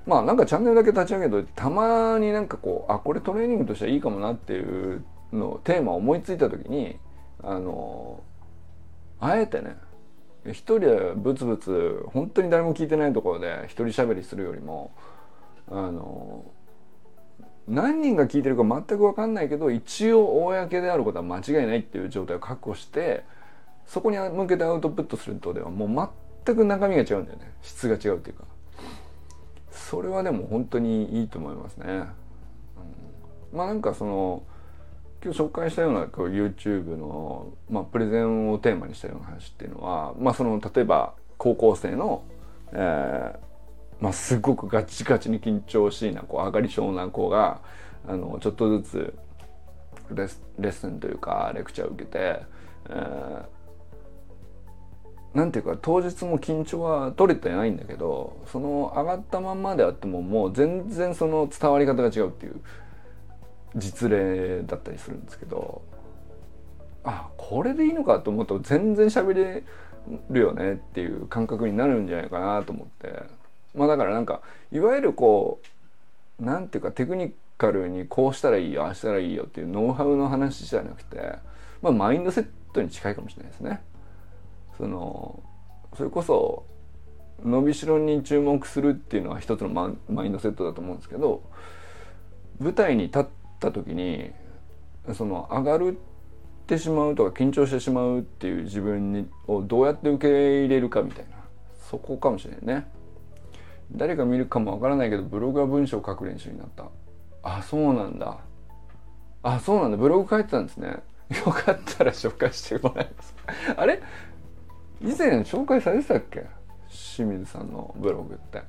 [0.07, 6.97] まあなんかチャンネルだけ立ち上げといてたまになんかこうあこれトレーニングとしてはいいかもなっていうのテーマを思いついた時に
[7.43, 8.23] あの
[9.19, 9.77] あえてね
[10.47, 14.93] 一人でブツブツ本当に誰も聞いてないところで一人喋りするよりも
[15.69, 16.45] あの
[17.69, 23.25] 何人が聞いてるか全く分かんないけど一応公であることは間違いないっていう状態を確保して
[23.87, 26.11] そこに向けてアウトプットするとではもう
[26.45, 27.53] 全く中身が違うんだよね。
[27.63, 28.45] 質が違うっていうか。
[29.71, 31.87] それはでも本当にいいと思いますね、
[33.53, 34.43] うん、まあなんかその
[35.23, 42.25] 今日紹介したようなこう YouTube の、まあ、プレゼンをテーマにしたような話っていうのはまあその例えば高校生の
[42.73, 43.39] えー、
[44.01, 47.61] まあ、すごくガチガチに緊張しいなこう上がり症な子が
[48.07, 49.15] あのちょっとずつ
[50.11, 52.43] レスレッスンというかレクチャーを受けて、
[52.91, 53.45] えー、
[55.35, 62.61] なんていうか当日も緊張は取れてないんだけどその上がったまんまであってももう全然その伝わり方が違うっていう
[63.75, 65.83] 実例だったりするんですけど
[67.03, 69.65] あこれでいいのかと思うと全然喋れ
[70.31, 73.46] るよねっていう感覚になるんじゃないかなと思って。
[73.77, 74.41] まあだからなんか
[74.73, 75.61] いわゆるこ
[76.41, 81.35] うなんていうかテクニカルにこうしたらいいよああしたらいいよっていうノウハウの話じゃなくて
[81.83, 83.81] まあマインドセットに近いかもしれないですね。
[84.77, 85.43] その
[85.97, 86.65] それこそ
[87.45, 91.43] 伸びしろに注目するっていうのは一つのママインドセットだと思うんですけど
[92.59, 93.27] 舞台に立っ
[93.61, 94.31] た時に
[95.15, 101.37] その上がるってしまうとか緊張してしまうっていう自分にをどうやって受け入れるかみたいな
[101.91, 102.87] そこかもしれないね
[103.93, 106.85] 誰が見るかもわからないけどブログは文章を書く練習になった。
[107.43, 108.39] あそうなんだ。
[109.43, 109.97] あそうなんだ。
[109.97, 110.97] ブログ書いてたんですね。
[111.47, 113.35] よかったら紹介してもらいます。
[113.77, 114.01] あれ？
[115.01, 116.47] 以前紹介されてたっけ？
[116.89, 118.63] 清水さんのブログって。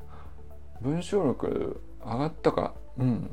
[0.81, 2.73] 文章力上がったか。
[2.97, 3.29] うん。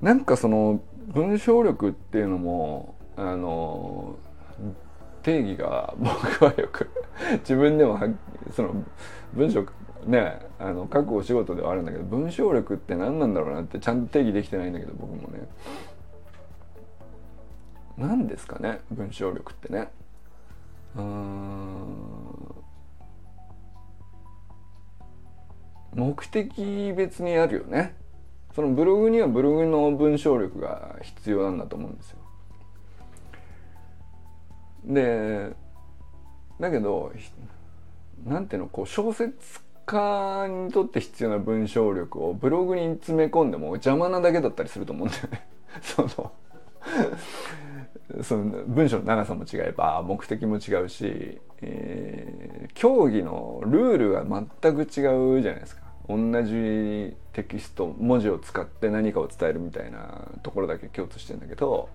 [0.00, 4.16] なんかその文章力っていうのもあの
[5.22, 6.90] 定義が僕はよく
[7.40, 7.98] 自分でも
[8.50, 8.74] その
[9.32, 9.64] 文章
[10.06, 15.48] ねあの書くお仕事ではあるんだけど文章力って何なんだろうなってちゃんと定義できてないんだけど僕もね。
[17.96, 19.88] 何ですかね文章力ってね。
[20.96, 22.62] うん。
[25.94, 27.94] 目的別にあるよね。
[28.54, 32.18] そのブログにはブログの文章力が必要なんだと思うんですよ。
[34.84, 35.52] で
[36.60, 37.12] だけど
[38.24, 45.46] なんていうのこう小説家にとって必要な文章力をブログに詰め込んでも邪魔なだけだったりすると思うんだよね。
[45.82, 46.32] その
[48.22, 55.82] その文章の長さも違えば目的も違うし、えー、競技のルールが全く違うじゃないですか。
[56.08, 61.88] 同じテキスト文字を使って何かを伝えるみたいなところだけ共通してんだけど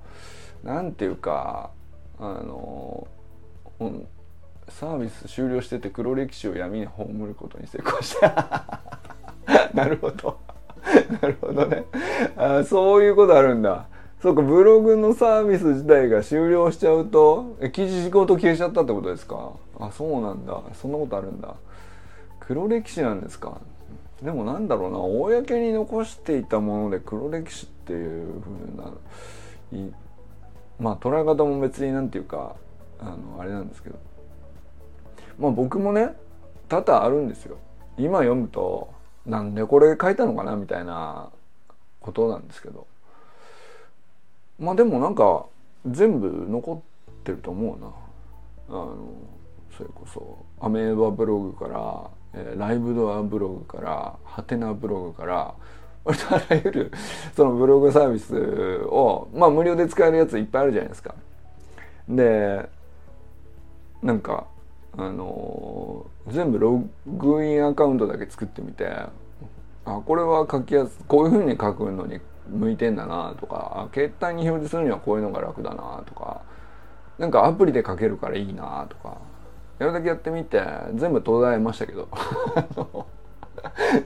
[0.64, 1.72] 何ていうか
[2.18, 3.08] あの
[4.70, 8.80] サービス終了してて黒歴史を闇に葬ることに成功した。
[9.74, 10.38] なるほど。
[11.22, 11.86] なるほどね。
[12.36, 13.88] あそういうことあるんだ。
[14.22, 19.52] そうかブログのサービス自体が終了しちゃうと記事ごと消えちゃったってことですか？
[19.80, 20.60] あそうなんだ。
[20.74, 21.56] そんなことあるんだ。
[22.40, 23.62] 黒歴史なんですか？
[24.22, 25.00] でもなんだろうな。
[25.00, 28.92] 公に残していたもので黒歴史っていうふうな
[30.80, 32.56] まあ捉え方も別になんていうか
[33.00, 34.07] あのあれなんですけど。
[35.40, 36.16] まあ僕もね
[36.68, 37.58] 多々あるんですよ。
[37.98, 38.94] 今読むと
[39.26, 41.30] なんでこれ書いたのかなみたいな
[42.00, 42.88] ことなんですけど。
[44.60, 45.46] まあでもなんか
[45.86, 47.88] 全部残ってると思うな。
[48.70, 48.98] あの
[49.78, 55.54] それこそアメーバブログから、えー、ライブドアブログからハテナブログから
[56.04, 56.92] 割とあらゆる
[57.36, 58.36] そのブログサービス
[58.86, 61.14] をまあ無料で使えるやついっぱいあるじゃないですか。
[62.10, 62.68] で
[64.02, 64.48] なんか
[64.98, 68.88] あの、全部ログインアカウントだけ作ってみて
[69.86, 72.20] あこれは書きやすこういうふうに書くのに
[72.50, 76.42] 向いてんだなとか携帯に表示するにはこういうのが楽だなとか
[77.18, 79.18] なんかアプリで書けるからいいなとか
[79.80, 80.62] やるだけやってみて
[80.96, 82.08] 全部途絶えましたけど。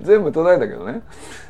[0.02, 1.02] 全部途絶えたけどね。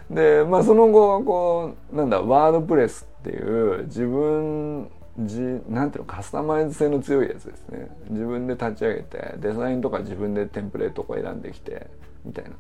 [0.10, 4.90] でまあその後はこうなんだワードプレスっていう自分
[5.20, 7.90] じなんていうのカスタマイズ性の強いやつですね。
[8.10, 11.88] 自分で立ち上げてデザインとか自分でテンプレートを選んできて
[12.24, 12.52] みたいな。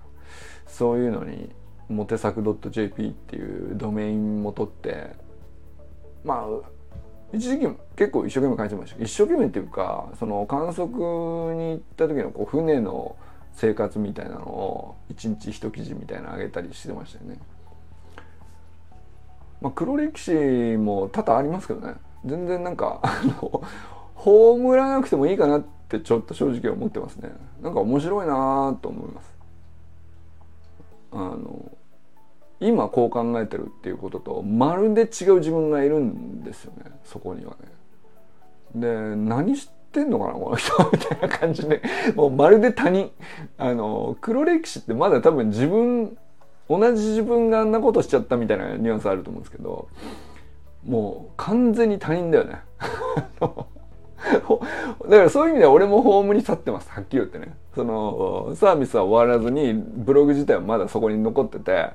[0.68, 1.49] そういうのに
[1.89, 5.16] モテサク .jp っていうドメインも取って
[6.24, 6.70] まあ
[7.34, 9.04] 一時期結構一生懸命書いてました。
[9.04, 10.89] 一生懸命っていうかその観測
[11.56, 13.16] に行った時のこう船の
[13.54, 17.39] 生活みたいなのを一日一記事みたいなの上げたりしてましたよね。
[19.62, 20.32] まあ、黒歴史
[20.78, 21.93] も多々ありますけどね。
[22.26, 23.63] 全然なんか あの
[24.15, 27.32] 葬らなくてもいいかなってちょっと正直思ってますね。
[27.61, 29.36] なんか面白いなと思います。
[31.11, 31.72] あの
[32.59, 36.91] 今こう考えてるっていうこととまるで違う自分がいるんですよね。
[37.03, 37.57] そこにはね。
[38.76, 40.72] で何してんのかなこの人。
[40.93, 41.82] みたいな感じで。
[42.15, 43.11] もうまるで他人。
[43.57, 46.15] あの黒歴史ってまだ多分自分
[46.69, 49.88] 同じ自分があんなことしちゃったみたいなニュアンスあると思うんですけど。
[50.86, 52.61] もう完全に他人だよね
[53.41, 61.89] だからそういう意味では俺もホームに去ってますはっきり言ってねそのサービスは終わらずにブログ自体はまだそこに残ってて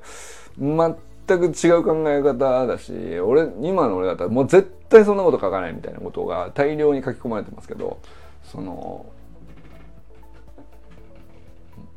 [0.59, 0.95] 全
[1.27, 7.99] く違う考え方だし俺今の俺だったらもう絶対そんなこと書かないみたいなことが大量に書き込まれてますけど
[8.43, 9.05] その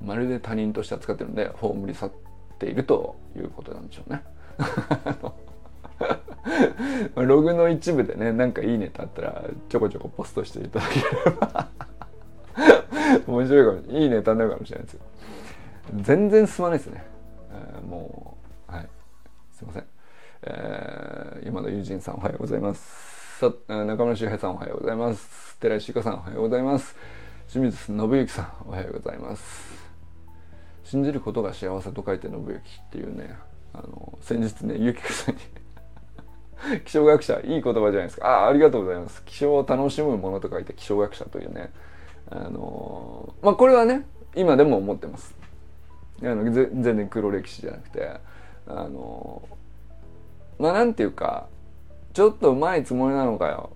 [0.05, 2.12] まるで他人として扱ってるんで葬り去っ
[2.59, 4.22] ているということなんでしょうね。
[7.14, 11.68] ログの一部でねなんかいいネタあったらちょこちょこポストしていただければ。
[13.26, 14.07] 面白いかもい。
[14.07, 15.01] いネタになるかもしれないですよ。
[15.97, 17.05] 全然進まないですね、
[17.51, 18.36] えー、も
[18.68, 18.88] うはい。
[19.53, 19.84] すいません、
[20.43, 23.38] えー、今の友人さんおはようございます。
[23.41, 25.59] さ中村修平さんおはようございます。
[25.59, 26.97] 寺石香さんおはようございます。
[27.49, 29.80] 清水信之さんおはようございます。
[30.84, 32.61] 信じることが幸せと書いて信之っ
[32.91, 33.36] ていうね
[33.72, 35.41] あの先日ねゆきこさんに
[36.85, 38.27] 気象学者いい言葉じゃないですか。
[38.27, 39.23] ああありがとうございます。
[39.25, 41.73] 気象を楽しむものと書いて気象学者というね。
[42.31, 45.35] あのまあこれはね今でも思ってます。
[46.23, 48.21] あの全然黒歴史じゃなくて。
[48.67, 49.43] あの
[50.59, 51.47] まあなんていうか
[52.13, 53.71] ちょっとうまいつもりなのかよ。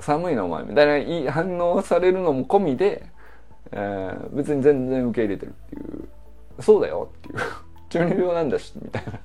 [0.00, 3.04] 寒いなお前みたいな反応されるのも込みで、
[3.72, 6.62] えー、別に全然受け入れてるっていう。
[6.62, 7.38] そうだよっていう。
[7.90, 9.20] 中二病なんだしみたいな。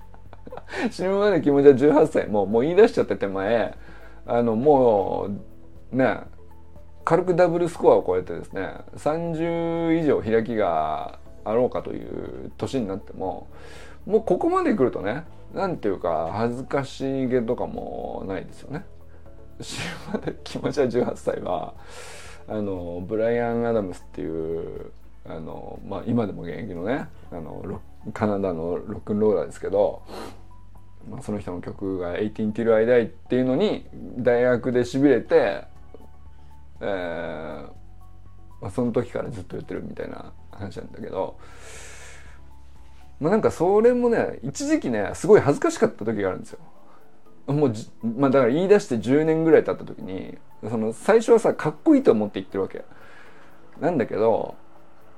[0.92, 3.78] 死ぬまで気持ちは18歳もうもう言い出しちゃって手前
[4.26, 5.30] あのも
[5.92, 6.22] うね
[7.06, 13.48] 軽くダブルスコアを超えてですね30以上開きがあろうかという年になっても
[14.06, 15.24] もうここまで来るとね
[15.54, 18.86] 何ていうか恥ずかしげとかもないですよね。
[19.62, 19.78] 死
[20.12, 21.76] ぬまで気持ちは18歳は
[22.48, 24.92] あのブライアン・アダムスっていう
[25.26, 27.82] あの、まあ、今でも現役のねあの
[28.14, 30.02] カナダのロックンローラーですけど
[31.10, 33.88] まあ、その人の曲が「18 Till I Die」っていうのに
[34.18, 35.66] 大学でしびれて、
[36.80, 37.68] えー
[38.62, 41.38] まあ、その時からずっと言ってるみたいな話なんだけど、
[43.20, 46.60] まあ、なんかそれもね一時期ねすごい恥ずかしかった時があるんですよ。
[47.46, 47.74] もう
[48.06, 50.38] まあ、だから言い出して10年ぐらい経った時に
[50.70, 52.86] その最初はさかっこいいと思って言ってるわけ
[53.82, 54.56] なんだけど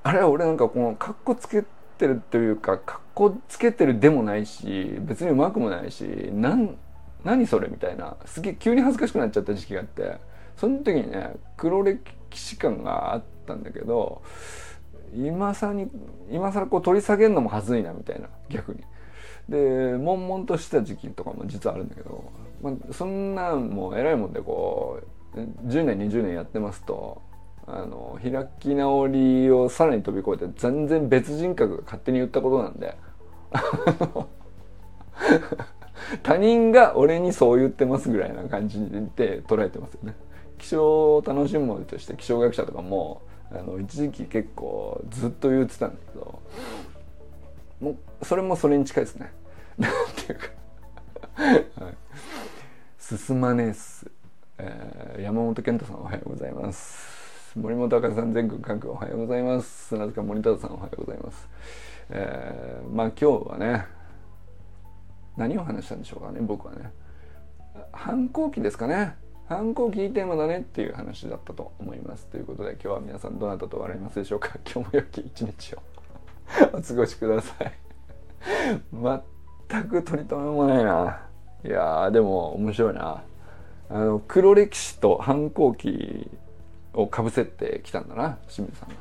[0.02, 1.64] あれは俺なんかこのかっこつけ
[1.96, 6.78] ってるというかかっこつけてるでもないし別にうまくもないしなん
[7.24, 10.18] 何それみたいなすげえ急に恥ずかしくなっちゃった時期があって
[10.58, 14.22] その時にね黒歴史感があったんだけど
[15.16, 15.88] 今更に
[16.30, 18.84] 今更こう取り下げるのもはずいなみたいな逆に。
[19.48, 22.32] で悶々とした時期とかも実はあるんだけど、
[22.64, 25.00] まあ、そんなもう偉いもんでこ
[25.36, 27.22] う10年20年やってますと
[27.68, 32.96] あの開き直りをさらに飛び越えて全然別人格が勝手に言ったことなんで
[36.22, 38.80] 他人が俺にそう言ってますぐらいな感じ
[39.16, 40.16] で捉えてますよね。
[40.58, 46.40] 気象を楽しむものとして気象学者とかもあの一時期結構ずっと言ってたんだけど
[47.80, 49.32] もうそれもそれに近いですね。
[49.78, 50.48] なんていうか
[51.84, 51.96] はい、
[53.00, 54.10] 進まねえっす、
[54.58, 57.25] えー、山本健太さんおはようございます。
[57.56, 59.88] 森本赤さん全国各おはようございます。
[59.88, 61.48] 砂塚森田さんおはようございます。
[62.10, 63.86] えー、まあ今日はね
[65.38, 66.92] 何を話したんでしょうかね僕はね。
[67.94, 69.16] 反抗期ですかね。
[69.48, 72.26] 反抗期いいテーマだねっていう話だったと思います。
[72.26, 74.50] ということで今日は皆さんどなたと笑いますでしょうか。
[74.70, 75.80] 今日も良き一日を
[76.74, 77.72] お過ごしください。
[79.70, 81.22] 全く取り留めもないな。
[81.64, 83.24] いやでも面白いな。
[83.88, 86.30] あの黒歴史と反抗期
[86.96, 88.96] をかぶせてきたんだな清水さんが。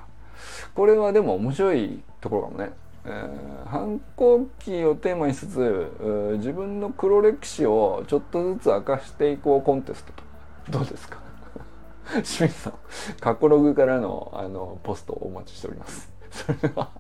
[0.75, 2.71] これはでも面白いところかもね。
[3.07, 10.13] えー、反抗期をテーマにしつつ自分の黒歴史をちょっとずつ明かしていこうコンテスト
[10.71, 11.19] とどうですか？
[12.25, 12.75] 清水さん
[13.21, 16.91] 過去ログからのあのポストをお待ちしておりますそれでは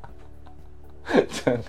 [1.28, 1.64] じゃあね